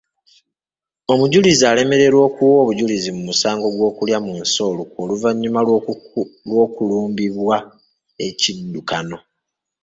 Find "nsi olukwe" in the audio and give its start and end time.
4.41-4.97